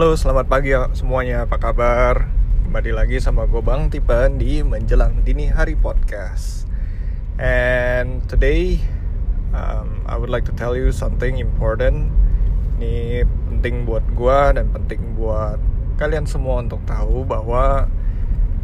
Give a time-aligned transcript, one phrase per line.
[0.00, 1.44] Halo, selamat pagi ya semuanya.
[1.44, 2.24] Apa kabar?
[2.64, 6.64] Kembali lagi sama gue Bang Tipen di Menjelang Dini Hari Podcast.
[7.36, 8.80] And today,
[9.52, 12.08] um, I would like to tell you something important.
[12.80, 15.60] Ini penting buat gue dan penting buat
[16.00, 17.84] kalian semua untuk tahu bahwa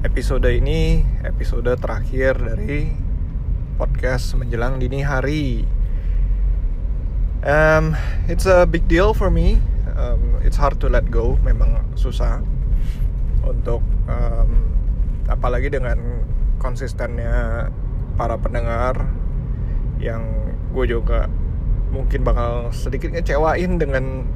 [0.09, 2.97] episode ini episode terakhir dari
[3.77, 5.69] podcast Menjelang Dini Hari.
[7.45, 7.93] Um,
[8.25, 12.45] it's a big deal for me um, it's hard to let go memang susah
[13.43, 14.51] untuk um,
[15.27, 16.23] apalagi dengan
[16.61, 17.69] konsistennya
[18.15, 19.09] para pendengar
[19.99, 20.23] yang
[20.73, 21.27] gue juga
[21.91, 24.29] mungkin bakal sedikit ngecewain dengan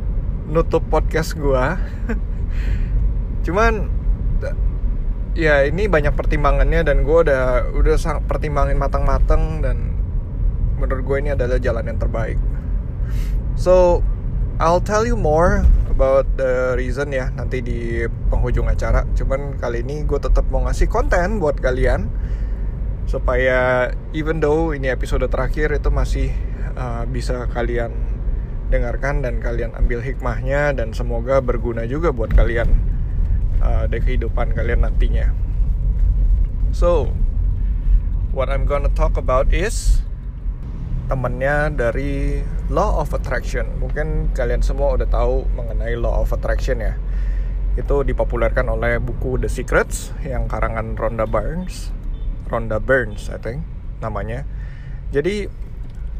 [0.50, 1.64] nutup podcast gue
[3.46, 4.00] cuman
[5.38, 9.94] ya ini banyak pertimbangannya dan gue udah udah sangat pertimbangin matang-matang dan
[10.80, 12.38] menurut gue ini adalah jalan yang terbaik.
[13.54, 14.00] So
[14.60, 19.08] I'll tell you more about the reason ya nanti di penghujung acara.
[19.16, 22.12] Cuman kali ini gue tetap mau ngasih konten buat kalian
[23.08, 26.28] supaya even though ini episode terakhir itu masih
[26.76, 27.96] uh, bisa kalian
[28.68, 32.68] dengarkan dan kalian ambil hikmahnya dan semoga berguna juga buat kalian
[33.64, 35.32] uh, di kehidupan kalian nantinya.
[36.76, 37.16] So,
[38.36, 40.04] what I'm gonna talk about is
[41.10, 42.38] temennya dari
[42.70, 43.66] Law of Attraction.
[43.82, 46.94] Mungkin kalian semua udah tahu mengenai Law of Attraction ya.
[47.74, 51.90] Itu dipopulerkan oleh buku The Secrets yang karangan Rhonda Burns.
[52.46, 53.66] Rhonda Burns, I think
[53.98, 54.46] namanya.
[55.10, 55.50] Jadi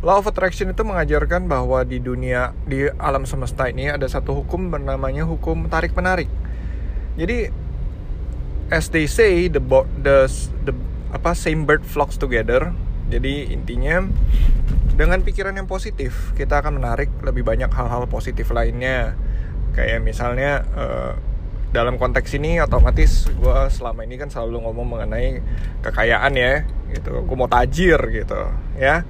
[0.03, 4.75] Law of Attraction itu mengajarkan bahwa di dunia di alam semesta ini ada satu hukum
[4.75, 6.27] bernamanya hukum tarik menarik.
[7.15, 7.53] Jadi
[8.75, 9.61] as they say the
[10.03, 10.27] the
[10.67, 10.75] the
[11.15, 12.75] apa same bird flocks together.
[13.11, 14.07] Jadi intinya
[14.95, 19.19] dengan pikiran yang positif kita akan menarik lebih banyak hal-hal positif lainnya.
[19.75, 21.13] Kayak misalnya uh,
[21.71, 25.43] dalam konteks ini otomatis gue selama ini kan selalu ngomong mengenai
[25.83, 26.63] kekayaan ya
[26.95, 27.23] gitu.
[27.27, 28.41] Gue mau tajir gitu
[28.79, 29.03] ya.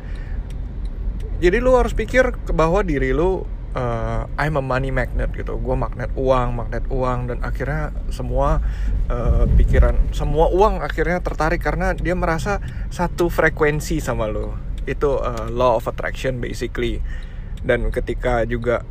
[1.41, 3.45] Jadi lu harus pikir bahwa diri lu
[3.75, 5.59] uh, I'm a money magnet gitu.
[5.59, 8.63] Gue magnet uang magnet uang dan akhirnya semua
[9.11, 12.59] uh, pikiran semua uang akhirnya tertarik karena dia merasa
[12.91, 14.55] satu frekuensi sama lu
[14.89, 16.99] itu uh, law of attraction basically.
[17.61, 18.83] Dan ketika juga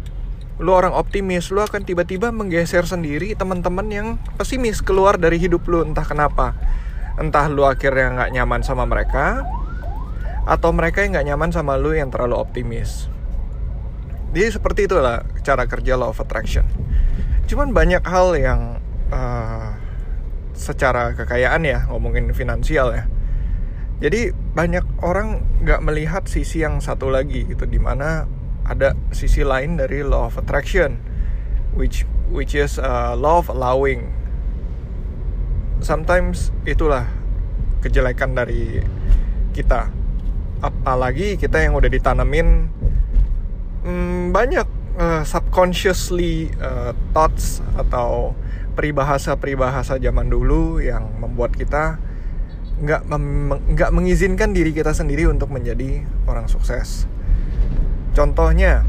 [0.60, 5.84] lu orang optimis lu akan tiba-tiba menggeser sendiri teman-teman yang pesimis keluar dari hidup lu
[5.84, 6.56] entah kenapa.
[7.20, 9.44] Entah lu akhirnya nggak nyaman sama mereka
[10.48, 13.12] atau mereka yang nggak nyaman sama lu yang terlalu optimis
[14.30, 16.66] jadi seperti itulah cara kerja law of attraction.
[17.50, 18.78] Cuman banyak hal yang
[19.10, 19.74] uh,
[20.54, 23.10] secara kekayaan ya ngomongin finansial ya.
[24.00, 28.30] Jadi banyak orang nggak melihat sisi yang satu lagi gitu di mana
[28.64, 31.02] ada sisi lain dari law of attraction
[31.74, 34.14] which which is uh, law of allowing.
[35.82, 37.10] Sometimes itulah
[37.82, 38.84] kejelekan dari
[39.58, 39.90] kita.
[40.60, 42.68] Apalagi kita yang udah ditanemin
[43.84, 44.68] hmm, banyak
[45.00, 48.36] uh, subconsciously uh, thoughts atau
[48.76, 52.00] peribahasa-peribahasa zaman dulu yang membuat kita
[52.80, 53.12] nggak
[53.76, 57.04] nggak mengizinkan diri kita sendiri untuk menjadi orang sukses.
[58.16, 58.88] Contohnya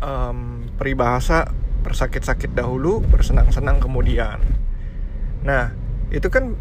[0.00, 1.52] um, peribahasa
[1.84, 4.40] bersakit-sakit dahulu, bersenang-senang kemudian.
[5.44, 5.76] Nah
[6.08, 6.56] itu kan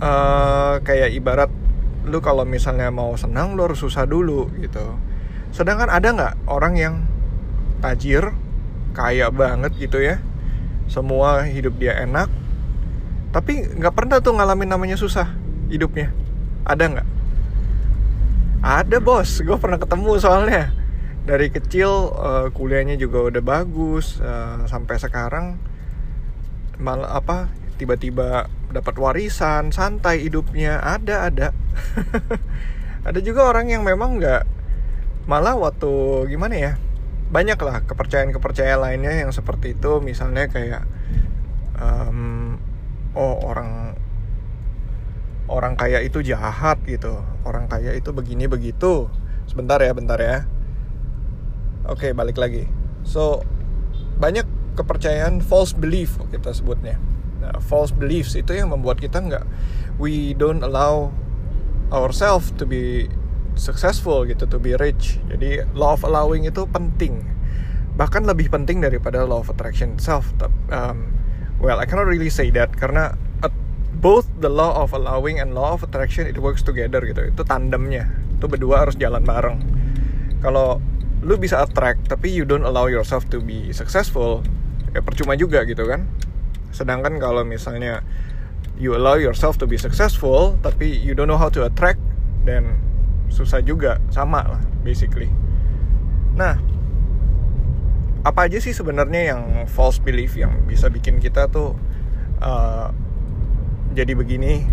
[0.00, 1.52] uh, kayak ibarat
[2.02, 4.98] lu kalau misalnya mau senang lu harus susah dulu gitu.
[5.54, 6.94] Sedangkan ada nggak orang yang
[7.84, 8.32] tajir,
[8.96, 10.18] kaya banget gitu ya,
[10.88, 12.30] semua hidup dia enak,
[13.30, 15.30] tapi nggak pernah tuh ngalamin namanya susah
[15.72, 16.12] hidupnya.
[16.68, 17.08] Ada nggak?
[18.62, 19.42] Ada bos.
[19.42, 20.70] Gue pernah ketemu soalnya.
[21.22, 25.54] Dari kecil uh, kuliahnya juga udah bagus uh, sampai sekarang
[26.82, 27.46] malah apa
[27.78, 30.82] tiba-tiba dapat warisan santai hidupnya.
[30.82, 31.46] Ada ada
[33.08, 34.42] ada juga orang yang memang nggak
[35.26, 36.72] malah waktu gimana ya
[37.32, 40.04] banyak lah kepercayaan kepercayaan lainnya yang seperti itu.
[40.04, 40.84] Misalnya kayak
[41.80, 42.60] um,
[43.16, 43.96] oh orang
[45.48, 49.08] orang kaya itu jahat gitu orang kaya itu begini begitu.
[49.48, 50.44] Sebentar ya bentar ya.
[51.88, 52.68] Oke balik lagi.
[53.02, 53.40] So
[54.20, 54.44] banyak
[54.76, 57.00] kepercayaan false belief kita sebutnya.
[57.42, 59.44] Nah, false beliefs itu yang membuat kita nggak
[59.96, 61.10] we don't allow
[61.92, 63.06] ourselves to be
[63.54, 65.20] successful gitu to be rich.
[65.28, 67.28] Jadi law of allowing itu penting.
[67.94, 70.32] Bahkan lebih penting daripada law of attraction itself.
[70.72, 71.12] Um,
[71.60, 73.12] well I cannot really say that karena
[73.44, 73.52] uh,
[74.00, 77.28] both the law of allowing and law of attraction it works together gitu.
[77.28, 78.08] Itu tandemnya.
[78.40, 79.60] Itu berdua harus jalan bareng.
[80.40, 80.80] Kalau
[81.22, 84.42] lu bisa attract tapi you don't allow yourself to be successful
[84.90, 86.08] ya percuma juga gitu kan.
[86.72, 88.00] Sedangkan kalau misalnya
[88.80, 92.00] you allow yourself to be successful tapi you don't know how to attract
[92.42, 92.80] dan
[93.28, 94.00] susah juga.
[94.12, 95.30] Sama lah basically.
[96.36, 96.58] Nah
[98.22, 101.74] apa aja sih sebenarnya yang false belief yang bisa bikin kita tuh
[102.38, 102.88] uh,
[103.92, 104.66] jadi begini?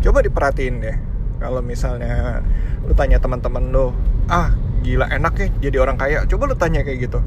[0.00, 0.96] Coba diperhatiin deh
[1.40, 2.44] kalau misalnya
[2.84, 3.92] lu tanya teman-teman lu
[4.28, 6.24] ah gila enak ya jadi orang kaya.
[6.28, 7.20] Coba lu tanya kayak gitu.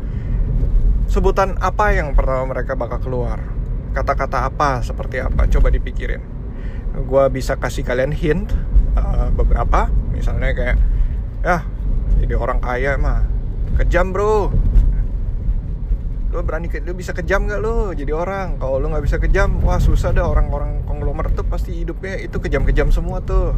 [1.05, 3.52] Sebutan apa yang pertama mereka bakal keluar
[3.93, 6.21] kata-kata apa seperti apa coba dipikirin.
[7.05, 8.49] Gue bisa kasih kalian hint
[8.97, 9.89] uh, beberapa.
[10.11, 10.77] Misalnya kayak
[11.45, 11.57] ya
[12.21, 13.25] jadi orang kaya mah
[13.77, 14.49] kejam bro.
[16.33, 18.57] Lo berani ke, lo bisa kejam gak lo jadi orang.
[18.57, 22.89] Kalau lo nggak bisa kejam wah susah deh orang-orang konglomerat tuh pasti hidupnya itu kejam-kejam
[22.89, 23.53] semua tuh.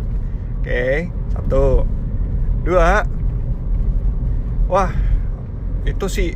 [0.60, 0.96] Oke okay,
[1.31, 1.88] satu.
[2.68, 3.08] Dua.
[4.68, 4.92] Wah
[5.86, 6.34] itu sih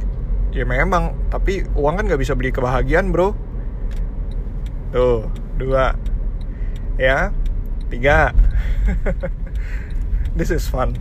[0.53, 3.48] ya memang tapi uang kan nggak bisa beli kebahagiaan bro
[4.89, 5.95] tuh dua.
[6.99, 7.33] Ya
[7.89, 8.33] tiga.
[10.37, 10.97] This is fun.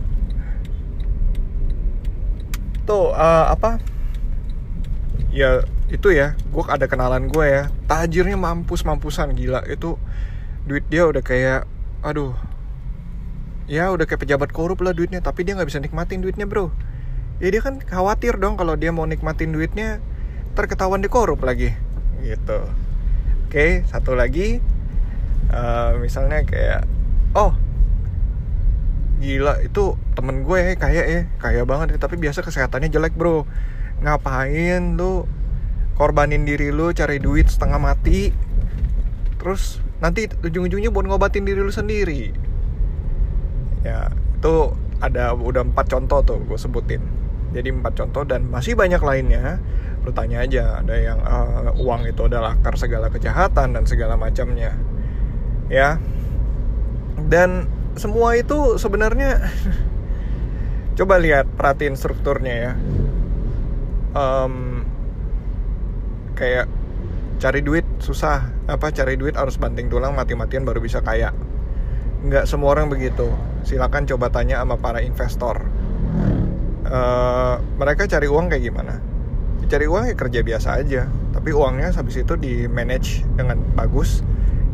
[2.85, 3.77] Tuh uh, apa?
[5.29, 7.63] Ya itu ya gue ada kenalan gue ya.
[7.85, 9.65] Tajirnya mampus mampusan gila.
[9.69, 10.01] Itu
[10.65, 11.69] duit dia udah kayak
[12.01, 12.33] aduh.
[13.69, 16.73] Ya udah kayak pejabat korup lah duitnya tapi dia nggak bisa nikmatin duitnya bro.
[17.37, 20.01] Ya dia kan khawatir dong kalau dia mau nikmatin duitnya
[20.57, 21.77] terketahuan di korup lagi.
[22.25, 22.88] Gitu
[23.49, 24.61] oke satu lagi.
[25.49, 26.85] Uh, misalnya kayak
[27.33, 27.57] oh
[29.17, 33.49] gila itu temen gue ya kayak ya kaya banget tapi biasa kesehatannya jelek bro.
[34.05, 35.25] Ngapain lu
[35.97, 38.29] korbanin diri lu cari duit setengah mati?
[39.41, 42.29] Terus nanti ujung-ujungnya buat ngobatin diri lu sendiri.
[43.81, 47.01] Ya itu ada udah empat contoh tuh gue sebutin.
[47.57, 49.57] Jadi empat contoh dan masih banyak lainnya
[50.15, 54.73] tanya aja ada yang uh, uang itu adalah akar segala kejahatan dan segala macamnya.
[55.67, 55.99] Ya.
[57.19, 57.67] Dan
[57.99, 59.43] semua itu sebenarnya
[60.97, 62.71] coba lihat perhatiin strukturnya ya.
[64.15, 64.87] Um,
[66.33, 66.71] kayak
[67.37, 68.49] cari duit susah.
[68.65, 71.35] Apa cari duit harus banting tulang mati-matian baru bisa kaya.
[72.25, 73.29] Nggak semua orang begitu.
[73.67, 75.59] Silakan coba tanya sama para investor.
[76.89, 79.08] Uh, mereka cari uang kayak gimana
[79.67, 81.01] cari uang ya kerja biasa aja.
[81.35, 84.23] Tapi uangnya habis itu di manage dengan bagus.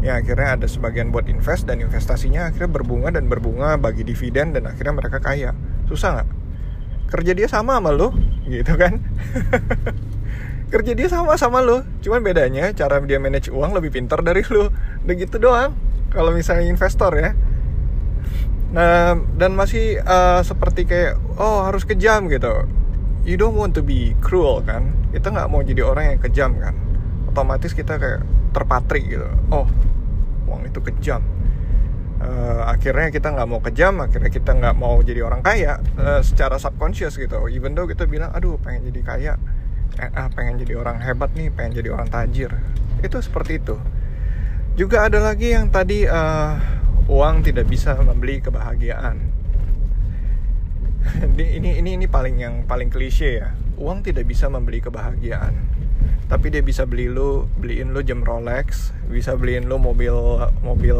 [0.05, 4.69] Ya akhirnya ada sebagian buat invest dan investasinya akhirnya berbunga dan berbunga bagi dividen dan
[4.69, 5.57] akhirnya mereka kaya.
[5.89, 6.29] Susah nggak?
[7.09, 8.13] Kerja dia sama sama lo
[8.45, 9.01] gitu kan?
[10.73, 14.69] Kerja dia sama sama lo cuman bedanya cara dia manage uang lebih pintar dari lo
[15.05, 15.73] udah gitu doang
[16.13, 17.33] kalau misalnya investor ya.
[18.73, 22.65] Nah dan masih uh, seperti kayak oh harus kejam gitu
[23.25, 24.93] you don't want to be cruel kan?
[25.09, 26.77] Kita nggak mau jadi orang yang kejam kan?
[27.27, 28.21] Otomatis kita kayak
[28.53, 29.27] terpatri gitu.
[29.51, 29.65] Oh
[30.45, 31.25] uang itu kejam.
[32.15, 36.55] Uh, akhirnya kita nggak mau kejam akhirnya kita nggak mau jadi orang kaya uh, secara
[36.61, 37.35] subconscious gitu.
[37.51, 39.33] Even though kita bilang aduh pengen jadi kaya.
[39.95, 42.51] Eh, ah, pengen jadi orang hebat nih pengen jadi orang tajir.
[42.99, 43.75] Itu seperti itu.
[44.75, 46.59] Juga ada lagi yang tadi uh,
[47.07, 49.35] uang tidak bisa membeli kebahagiaan
[51.41, 53.53] ini ini ini paling yang paling klise ya.
[53.77, 55.53] Uang tidak bisa membeli kebahagiaan.
[56.25, 60.97] Tapi dia bisa beli lu beliin lu jam Rolex bisa beliin lu mobil mobil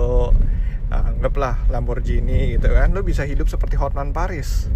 [0.94, 2.94] anggaplah Lamborghini gitu kan.
[2.94, 4.70] Lu bisa hidup seperti Hotman Paris.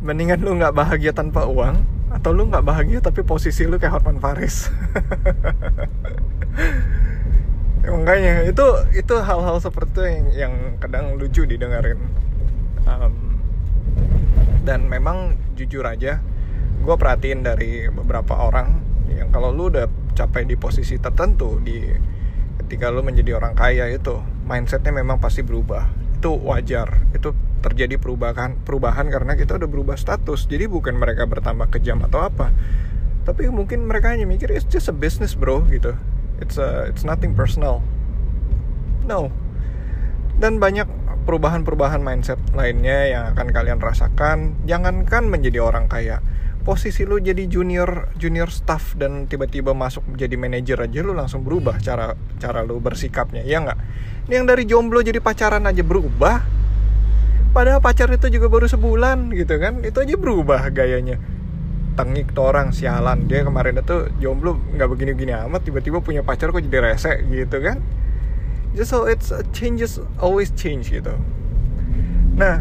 [0.00, 4.20] Mendingan lu nggak bahagia tanpa uang atau lu nggak bahagia tapi posisi lu kayak Hotman
[4.20, 4.66] Paris.
[7.86, 8.66] Ya, makanya itu
[8.98, 12.02] itu hal-hal seperti yang yang kadang lucu didengarin.
[12.82, 13.25] Um,
[14.66, 16.18] dan memang jujur aja
[16.82, 21.82] gue perhatiin dari beberapa orang yang kalau lu udah capai di posisi tertentu di
[22.66, 25.86] ketika lu menjadi orang kaya itu mindsetnya memang pasti berubah.
[26.18, 27.10] Itu wajar.
[27.12, 30.46] Itu terjadi perubahan perubahan karena kita udah berubah status.
[30.46, 32.54] Jadi bukan mereka bertambah kejam atau apa.
[33.26, 35.98] Tapi mungkin mereka hanya mikir it's just a business bro gitu.
[36.38, 37.82] It's a, it's nothing personal.
[39.02, 39.34] No.
[40.38, 40.86] Dan banyak
[41.26, 46.22] perubahan-perubahan mindset lainnya yang akan kalian rasakan jangankan menjadi orang kaya.
[46.62, 51.78] Posisi lu jadi junior junior staff dan tiba-tiba masuk jadi manajer aja lu langsung berubah
[51.78, 53.78] cara cara lu bersikapnya ya nggak?
[54.26, 56.42] Ini yang dari jomblo jadi pacaran aja berubah.
[57.54, 59.82] Padahal pacar itu juga baru sebulan gitu kan?
[59.82, 61.18] Itu aja berubah gayanya.
[61.96, 63.30] Tengik tuh orang sialan.
[63.30, 67.78] Dia kemarin itu jomblo nggak begini-begini amat tiba-tiba punya pacar kok jadi rese gitu kan
[68.84, 71.16] so it's changes always change gitu.
[72.36, 72.60] Nah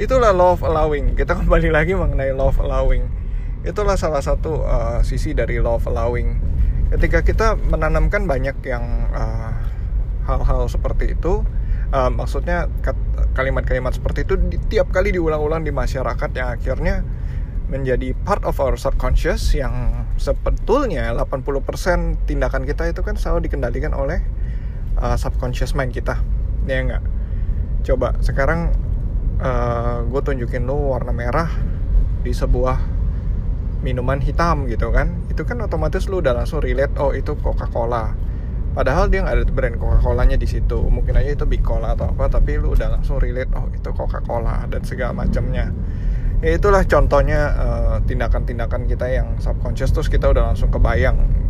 [0.00, 1.14] itulah love allowing.
[1.14, 3.06] Kita kembali lagi mengenai love allowing.
[3.62, 6.40] Itulah salah satu uh, sisi dari love allowing.
[6.90, 9.54] Ketika kita menanamkan banyak yang uh,
[10.26, 11.46] hal-hal seperti itu
[11.92, 12.66] uh, maksudnya
[13.36, 16.96] kalimat-kalimat seperti itu di, tiap kali diulang-ulang di masyarakat yang akhirnya
[17.72, 24.20] menjadi part of our subconscious yang sebetulnya 80% tindakan kita itu kan selalu dikendalikan oleh
[25.02, 26.22] uh, subconscious mind kita.
[26.70, 27.02] Ya enggak
[27.82, 28.70] coba sekarang
[29.42, 31.50] uh, gue tunjukin lu warna merah
[32.22, 32.78] di sebuah
[33.82, 35.26] minuman hitam gitu kan?
[35.26, 38.14] Itu kan otomatis lu udah langsung relate oh itu Coca Cola
[38.72, 40.78] padahal dia nggak ada brand Coca Colanya di situ.
[40.78, 44.64] Mungkin aja itu Big atau apa tapi lu udah langsung relate oh itu Coca Cola
[44.70, 45.74] dan segala macamnya.
[46.42, 51.41] Ya itulah contohnya uh, tindakan-tindakan kita yang subconscious terus kita udah langsung kebayang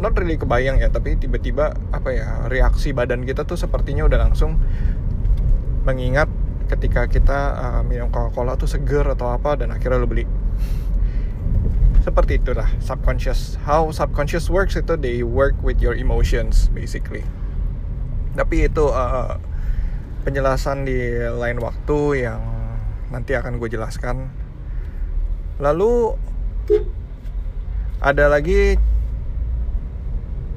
[0.00, 4.56] not really kebayang ya tapi tiba-tiba apa ya reaksi badan kita tuh sepertinya udah langsung
[5.84, 6.28] mengingat
[6.70, 10.24] ketika kita uh, minum Coca-Cola tuh seger atau apa dan akhirnya lu beli.
[12.00, 17.26] Seperti itulah subconscious how subconscious works itu they work with your emotions basically.
[18.38, 19.36] Tapi itu uh,
[20.22, 20.96] penjelasan di
[21.28, 22.40] lain waktu yang
[23.10, 24.30] nanti akan gue jelaskan.
[25.60, 26.16] Lalu
[28.00, 28.80] ada lagi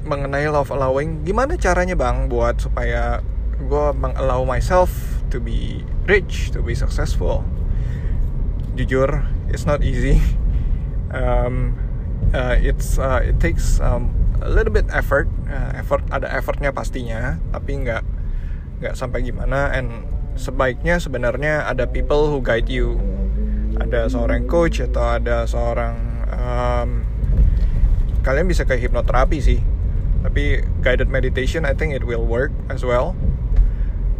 [0.04, 3.24] mengenai love allowing gimana caranya bang buat supaya
[3.56, 4.92] gue mengallow myself
[5.32, 7.42] to be rich to be successful?
[8.76, 10.20] Jujur it's not easy.
[11.14, 11.78] Um,
[12.34, 14.10] uh, it's uh, it takes um,
[14.42, 15.30] a little bit effort.
[15.46, 18.02] Uh, effort ada effortnya pastinya tapi nggak
[18.82, 19.70] nggak sampai gimana.
[19.70, 22.98] And sebaiknya sebenarnya ada people who guide you.
[23.78, 25.94] Ada seorang coach atau ada seorang
[26.34, 27.06] um,
[28.26, 29.62] kalian bisa ke hipnoterapi sih
[30.24, 33.12] tapi guided meditation I think it will work as well.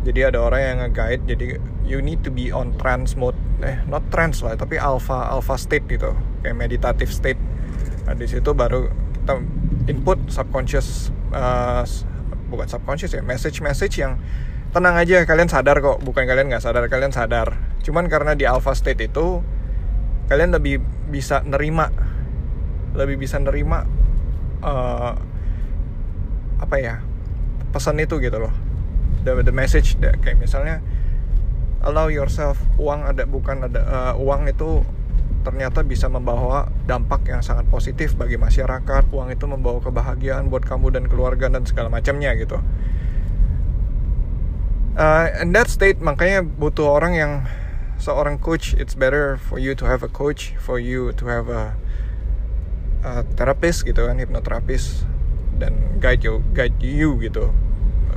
[0.04, 1.46] Jadi ada orang yang nge-guide jadi
[1.88, 3.34] you need to be on trance mode.
[3.64, 6.12] Eh not trance lah tapi alpha alpha state gitu.
[6.44, 7.40] Kayak meditative state.
[8.04, 8.92] Nah, di situ baru
[9.24, 9.40] kita
[9.88, 11.88] input subconscious uh,
[12.52, 14.20] bukan subconscious ya message message yang
[14.76, 16.04] tenang aja kalian sadar kok.
[16.04, 17.56] Bukan kalian nggak sadar kalian sadar.
[17.80, 19.40] Cuman karena di alpha state itu
[20.28, 21.88] kalian lebih bisa nerima.
[22.92, 23.88] Lebih bisa nerima
[24.60, 25.16] uh,
[26.60, 26.94] apa ya
[27.74, 28.54] pesan itu gitu loh.
[29.24, 30.84] The, the message kayak misalnya
[31.84, 34.84] allow yourself uang ada bukan ada uh, uang itu
[35.44, 40.96] ternyata bisa membawa dampak yang sangat positif bagi masyarakat uang itu membawa kebahagiaan buat kamu
[40.96, 42.56] dan keluarga dan segala macamnya gitu.
[44.96, 47.32] Uh, and that state makanya butuh orang yang
[47.98, 51.74] seorang coach it's better for you to have a coach for you to have a,
[53.02, 55.02] a therapist gitu kan hipnoterapis
[55.58, 57.50] dan guide you guide you gitu.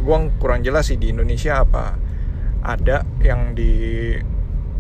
[0.02, 1.98] Gua kurang jelas sih di Indonesia apa.
[2.62, 4.14] Ada yang di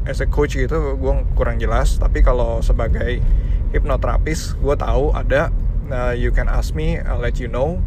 [0.07, 1.99] as a coach gitu gue kurang jelas.
[1.99, 3.19] Tapi kalau sebagai
[3.75, 5.51] hipnoterapis gue tahu ada
[5.91, 7.79] uh, you can ask me I'll let you know.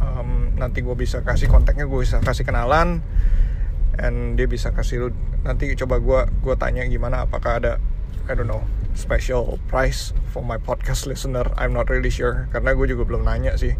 [0.00, 3.04] Um, nanti gue bisa kasih kontaknya gue bisa kasih kenalan
[4.00, 5.08] and dia bisa kasih lu
[5.44, 7.72] nanti coba gue gue tanya gimana apakah ada
[8.24, 8.64] I don't know
[8.94, 13.56] special price for my podcast listener I'm not really sure karena gue juga belum nanya
[13.56, 13.74] sih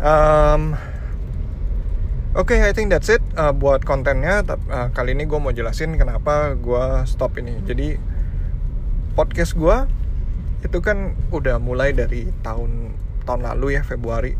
[0.00, 0.76] um,
[2.36, 4.44] Oke, okay, I think that's it uh, buat kontennya.
[4.44, 7.64] Uh, kali ini gue mau jelasin kenapa gue stop ini.
[7.64, 7.96] Jadi
[9.16, 9.88] podcast gue
[10.60, 12.92] itu kan udah mulai dari tahun
[13.24, 14.36] tahun lalu ya Februari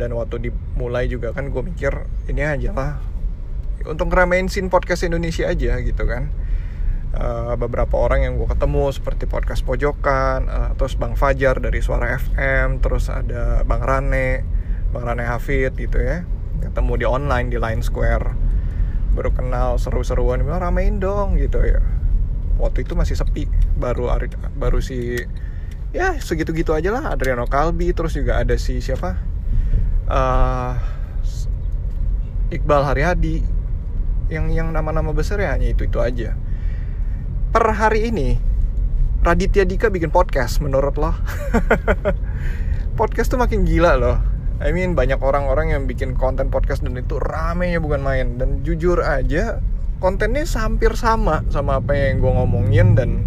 [0.00, 2.96] dan waktu dimulai juga kan gue mikir ini aja lah
[3.84, 6.32] untuk ngeramein scene podcast Indonesia aja gitu kan.
[7.14, 12.18] Uh, beberapa orang yang gue ketemu seperti podcast pojokan, uh, terus Bang Fajar dari Suara
[12.18, 14.42] FM, terus ada Bang Rane,
[14.90, 16.26] Bang Rane Hafid gitu ya.
[16.58, 18.34] Ketemu di online di Line Square.
[19.14, 20.42] Baru kenal seru-seruan.
[20.42, 21.78] Bilang ramein dong gitu ya.
[22.58, 23.46] Waktu itu masih sepi.
[23.78, 24.10] Baru
[24.58, 25.22] baru si
[25.94, 27.14] ya segitu-gitu aja lah.
[27.14, 29.14] Adriano Kalbi terus juga ada si siapa?
[30.10, 30.74] Uh,
[32.50, 33.38] Iqbal Haryadi.
[34.34, 36.34] Yang yang nama-nama besar ya hanya itu itu aja
[37.54, 38.34] per hari ini
[39.22, 41.14] Raditya Dika bikin podcast menurut lo.
[42.98, 44.18] Podcast tuh makin gila loh.
[44.58, 48.42] I mean banyak orang-orang yang bikin konten podcast dan itu ramenya bukan main.
[48.42, 49.62] Dan jujur aja
[50.02, 53.22] kontennya hampir sama sama apa yang gue ngomongin dan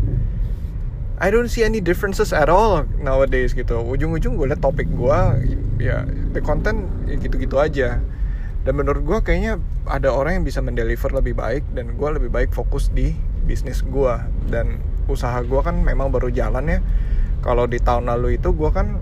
[1.24, 3.79] I don't see any differences at all nowadays gitu.
[3.79, 5.19] Ujung-ujung gue liat topik gue
[5.79, 6.03] ya
[6.36, 8.03] the content ya gitu-gitu aja.
[8.67, 12.51] Dan menurut gue kayaknya ada orang yang bisa mendeliver lebih baik dan gue lebih baik
[12.51, 13.15] fokus di
[13.46, 14.13] bisnis gue
[14.50, 16.79] dan usaha gue kan memang baru jalan ya.
[17.46, 18.98] Kalau di tahun lalu itu gue kan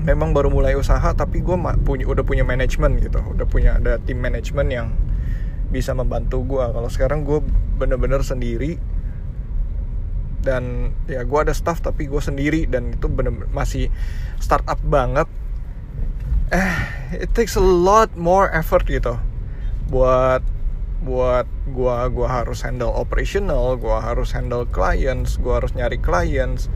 [0.00, 3.22] memang baru mulai usaha tapi gue punya udah punya manajemen gitu.
[3.22, 4.88] Udah punya ada tim manajemen yang
[5.70, 7.40] bisa membantu gue kalau sekarang gue
[7.80, 8.76] bener-bener sendiri.
[10.40, 12.64] Dan ya gue ada staff tapi gue sendiri.
[12.70, 13.92] Dan itu bener, -bener masih
[14.38, 15.26] startup banget.
[16.50, 19.18] Eh it takes a lot more effort gitu
[19.90, 20.42] buat
[21.00, 26.68] buat gue gua harus handle operational gue harus handle clients gue harus nyari clients.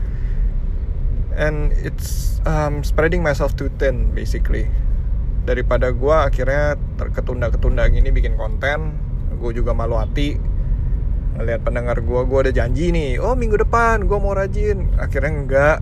[1.35, 4.71] And it's um, spreading myself too thin basically.
[5.45, 8.97] Daripada gue akhirnya ketunda-ketunda gini bikin konten
[9.35, 10.39] gue juga malu hati.
[11.35, 14.89] Ngelihat pendengar gue gue udah janji nih oh minggu depan gue mau rajin.
[14.97, 15.77] Akhirnya enggak.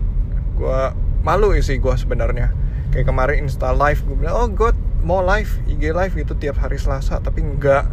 [0.58, 0.80] Gue
[1.22, 2.50] malu sih gue sebenarnya.
[2.90, 6.80] Kayak kemarin insta live gue bilang oh god mau live IG live itu tiap hari
[6.80, 7.86] Selasa tapi enggak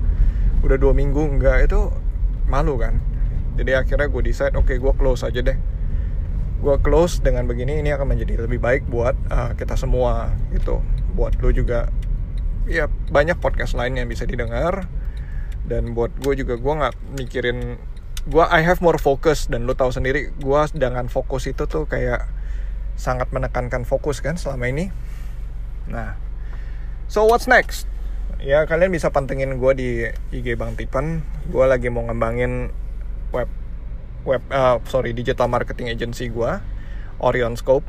[0.61, 1.89] udah dua minggu enggak itu
[2.49, 3.01] malu kan.
[3.57, 5.57] Jadi akhirnya gue decide oke okay, gue close aja deh.
[6.61, 10.79] Gue close dengan begini ini akan menjadi lebih baik buat uh, kita semua gitu.
[11.17, 11.89] Buat lo juga.
[12.69, 14.87] Ya banyak podcast lain yang bisa didengar.
[15.65, 17.77] Dan buat gue juga gue nggak mikirin
[18.29, 19.49] gue I have more focus.
[19.49, 22.29] Dan lo tahu sendiri gue dengan fokus itu tuh kayak
[22.95, 24.93] sangat menekankan fokus kan selama ini.
[25.89, 26.15] Nah
[27.11, 27.90] so what's next
[28.41, 29.89] ya kalian bisa pantengin gue di
[30.33, 31.21] IG Bang Tipan.
[31.49, 32.73] Gue lagi mau ngembangin
[33.31, 33.49] web
[34.25, 36.51] web uh, sorry digital marketing agency gue
[37.21, 37.85] Orion Scope.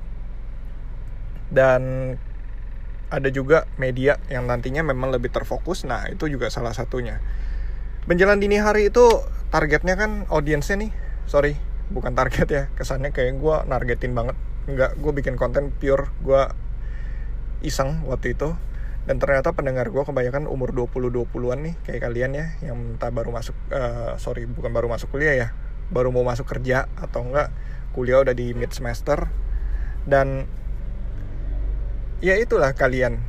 [1.53, 2.15] Dan
[3.13, 5.85] ada juga media yang nantinya memang lebih terfokus.
[5.85, 7.21] Nah itu juga salah satunya.
[8.09, 9.05] Menjelang dini hari itu
[9.53, 10.93] targetnya kan audiensnya nih
[11.29, 11.55] sorry
[11.93, 14.37] bukan target ya kesannya kayak gue nargetin banget.
[14.69, 16.43] Nggak gue bikin konten pure gue
[17.63, 18.53] iseng waktu itu
[19.03, 23.57] dan ternyata pendengar gue kebanyakan umur 20-20an nih kayak kalian ya yang entah baru masuk
[23.75, 25.49] uh, sorry bukan baru masuk kuliah ya
[25.93, 27.53] baru mau masuk kerja atau enggak
[27.93, 29.29] kuliah udah di mid semester.
[30.03, 30.49] Dan
[32.25, 33.23] ya itulah kalian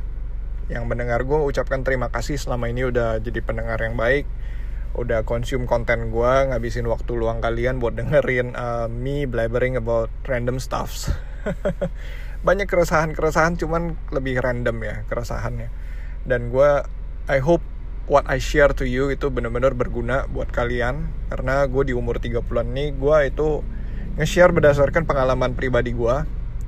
[0.72, 4.24] yang mendengar gue ucapkan terima kasih selama ini udah jadi pendengar yang baik
[4.94, 10.56] udah consume konten gue ngabisin waktu luang kalian buat dengerin uh, me blabbering about random
[10.62, 11.10] stuffs
[12.44, 15.72] banyak keresahan-keresahan cuman lebih random ya keresahannya.
[16.28, 16.84] Dan gue
[17.24, 17.64] I hope
[18.04, 21.08] what I share to you itu benar-benar berguna buat kalian.
[21.32, 23.64] Karena gue di umur 30-an nih gue itu
[24.20, 26.16] nge-share berdasarkan pengalaman pribadi gue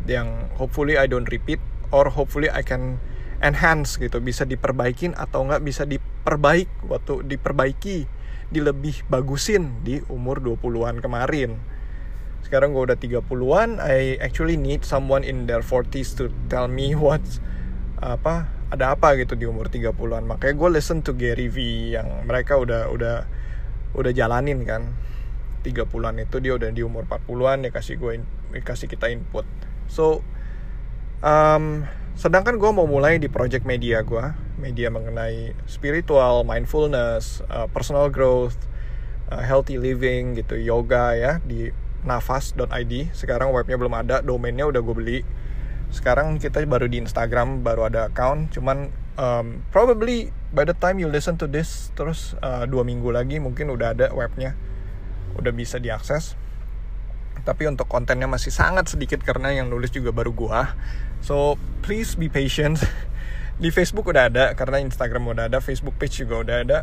[0.09, 1.61] yang hopefully I don't repeat
[1.93, 2.97] or hopefully I can
[3.45, 4.19] enhance gitu.
[4.25, 8.09] Bisa diperbaikin atau nggak bisa diperbaik waktu diperbaiki
[8.47, 11.76] di lebih bagusin di umur 20-an kemarin.
[12.45, 17.23] Sekarang gue udah 30-an, I actually need someone in their 40s to tell me what
[17.97, 20.27] apa ada apa gitu di umur 30-an.
[20.27, 21.57] Makanya gue listen to Gary V
[21.97, 23.17] yang mereka udah udah
[23.97, 24.95] udah jalanin kan.
[25.67, 28.23] 30-an itu dia udah di umur 40-an dia kasih gue
[28.63, 29.43] kasih kita input.
[29.91, 30.23] So
[31.23, 34.25] um, sedangkan gue mau mulai di project media gue
[34.57, 38.57] media mengenai spiritual mindfulness uh, personal growth
[39.29, 41.69] uh, healthy living gitu yoga ya di
[42.05, 45.19] nafas.id sekarang webnya belum ada domainnya udah gue beli
[45.95, 51.07] sekarang kita baru di Instagram baru ada account cuman um, probably by the time you
[51.07, 54.59] listen to this terus uh, dua minggu lagi mungkin udah ada webnya
[55.39, 56.35] udah bisa diakses
[57.47, 60.75] tapi untuk kontennya masih sangat sedikit karena yang nulis juga baru gua
[61.21, 62.83] So please be patient.
[63.63, 66.79] Di Facebook udah ada karena Instagram udah ada, Facebook page juga udah ada.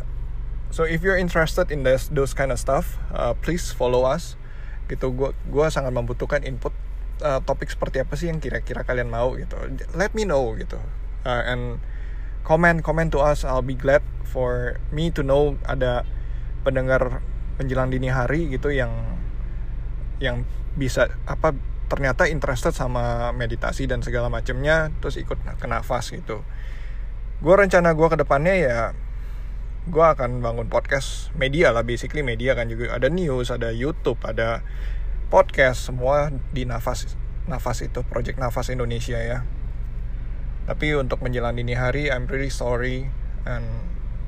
[0.74, 4.34] So if you're interested in this, those kind of stuff, uh, please follow us.
[4.86, 6.72] Gitu, gua gua sangat membutuhkan input
[7.24, 9.56] uh, topik seperti apa sih yang kira-kira kalian mau gitu.
[9.96, 10.80] Let me know gitu.
[11.24, 11.62] Uh, and
[12.44, 13.42] comment comment to us.
[13.46, 16.04] I'll be glad for me to know ada
[16.64, 17.22] pendengar
[17.60, 18.90] menjelang dini hari gitu yang
[20.18, 20.42] yang
[20.74, 21.54] bisa apa
[21.86, 26.42] ternyata interested sama meditasi dan segala macamnya terus ikut ke nafas gitu
[27.44, 28.78] gue rencana gue ke depannya ya
[29.84, 32.96] gue akan bangun podcast media lah basically media kan juga.
[32.96, 34.64] Ada news ada YouTube ada
[35.28, 39.44] podcast semua di nafas nafas itu project nafas Indonesia ya.
[40.64, 43.12] Tapi untuk menjelang dini hari I'm really sorry
[43.44, 43.64] and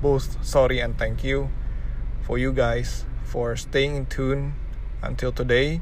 [0.05, 1.49] both sorry and thank you
[2.21, 4.53] for you guys for staying in tune
[5.01, 5.81] until today.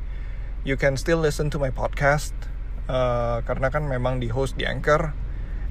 [0.63, 2.31] You can still listen to my podcast
[2.87, 5.11] uh, karena kan memang di host di Anchor.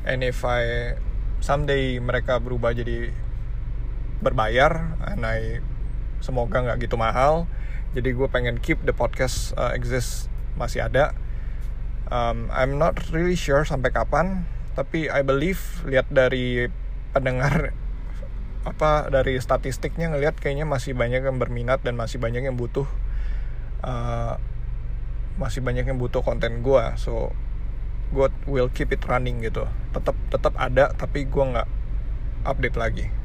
[0.04, 1.00] And if I
[1.40, 3.23] someday mereka berubah jadi
[4.24, 5.60] berbayar and I
[6.24, 7.46] semoga nggak gitu mahal.
[7.94, 11.12] Jadi gue pengen keep the podcast uh, exist masih ada.
[12.08, 16.72] Um, I'm not really sure sampai kapan tapi I believe lihat dari
[17.14, 17.76] pendengar
[18.70, 22.88] apa dari statistiknya ngelihat kayaknya masih banyak yang berminat dan masih banyak yang butuh
[23.84, 24.40] uh,
[25.36, 27.36] masih banyak yang butuh konten gue so
[28.14, 29.68] gue will keep it running gitu.
[29.92, 31.70] Tetap tetap ada tapi gue nggak
[32.46, 33.23] update lagi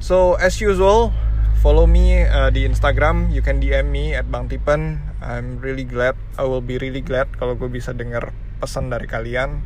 [0.00, 1.14] so as usual
[1.64, 3.32] follow me uh, di Instagram.
[3.32, 5.00] You can DM me at Bang Tipen.
[5.24, 9.64] I'm really glad I will be really glad kalau gue bisa dengar pesan dari kalian.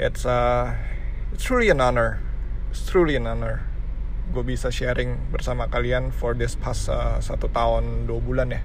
[0.00, 0.72] It's uh,
[1.36, 2.24] it's truly an honor.
[2.72, 3.74] It's truly an honor
[4.24, 8.64] gue bisa sharing bersama kalian for this past uh, satu tahun dua bulan ya.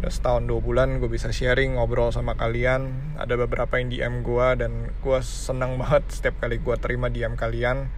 [0.00, 3.14] Udah setahun dua bulan gue bisa sharing ngobrol sama kalian.
[3.20, 7.92] Ada beberapa yang DM gue dan gue senang banget setiap kali gue terima DM kalian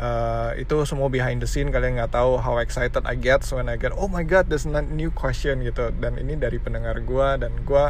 [0.00, 3.76] uh, itu semua behind the scene kalian nggak tahu how excited I get when I
[3.76, 5.92] get oh my god there's a new question gitu.
[5.92, 7.84] Dan ini dari pendengar gue dan gue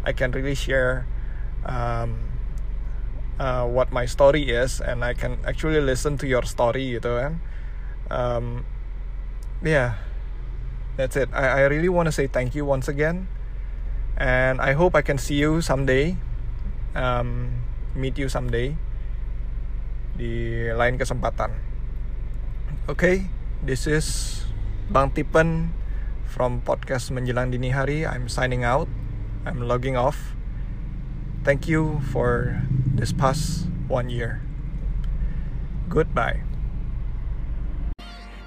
[0.00, 1.04] I can really share
[1.68, 2.32] um,
[3.36, 7.32] uh, what my story is and I can actually listen to your story gitu kan.
[8.08, 8.64] Um,
[9.60, 10.00] yeah
[10.96, 11.28] that's it.
[11.36, 13.28] I, I really want to say thank you once again.
[14.20, 16.16] And I hope I can see you someday
[16.92, 17.60] um,
[17.94, 18.76] meet you someday
[20.20, 21.56] di lain kesempatan
[22.84, 23.24] okay
[23.64, 24.44] this is
[24.92, 25.72] Bang Tipen
[26.28, 28.92] from podcast menjelang dini hari I'm signing out
[29.48, 30.36] I'm logging off
[31.40, 32.60] thank you for
[32.92, 34.40] this past one year.
[35.88, 36.44] Goodbye.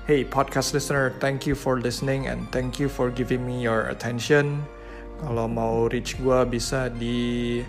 [0.08, 4.64] Hey, podcast listener, thank you for listening and thank you for giving me your attention.
[5.24, 7.64] Kalau mau reach gue bisa di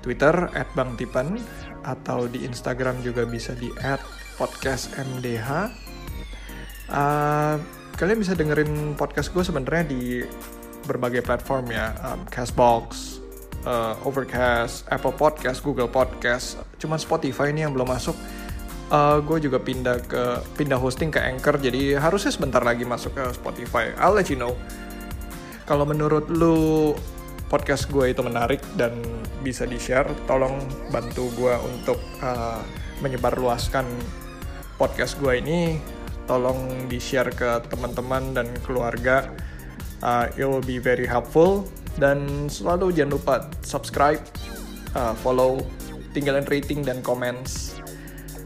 [0.00, 1.38] Twitter at Bang Tipan
[1.84, 3.70] atau di Instagram juga bisa di
[4.40, 5.50] podcastmdh.
[6.90, 7.56] Uh,
[7.94, 10.02] kalian bisa dengerin podcast gue sebenarnya di
[10.88, 13.20] berbagai platform ya, um, Castbox,
[13.68, 16.58] uh, Overcast, Apple Podcast, Google Podcast.
[16.80, 18.16] Cuman Spotify ini yang belum masuk.
[18.90, 23.22] Uh, gue juga pindah ke pindah hosting ke Anchor, jadi harusnya sebentar lagi masuk ke
[23.38, 23.94] Spotify.
[24.02, 24.58] I'll let you know.
[25.62, 26.98] Kalau menurut lu
[27.50, 28.94] podcast gue itu menarik dan
[29.42, 30.62] bisa di share, tolong
[30.94, 32.62] bantu gue untuk uh,
[33.02, 33.84] menyebarluaskan
[34.78, 35.82] podcast gue ini.
[36.30, 39.34] Tolong di share ke teman-teman dan keluarga.
[39.98, 41.66] Uh, it will be very helpful
[41.98, 43.34] dan selalu jangan lupa
[43.66, 44.22] subscribe,
[44.94, 45.58] uh, follow,
[46.14, 47.74] tinggalin rating dan comments.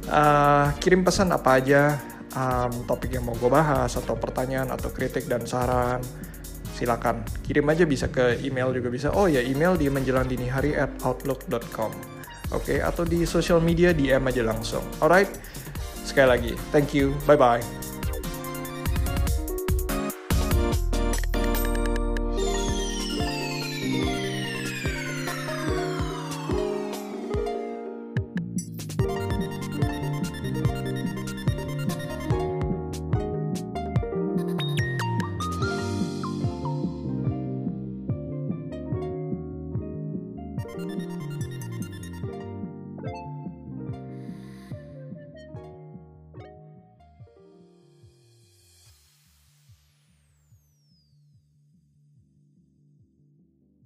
[0.08, 2.00] Uh, kirim pesan apa aja,
[2.32, 6.00] um, topik yang mau gue bahas, atau pertanyaan, atau kritik dan saran.
[6.84, 9.08] Silakan kirim aja bisa ke email juga bisa.
[9.16, 11.96] Oh ya email di menjelang dini hari at outlook.com.
[12.52, 14.84] Oke, okay, atau di social media DM aja langsung.
[15.00, 15.32] Alright,
[16.04, 17.64] sekali lagi, thank you, bye bye.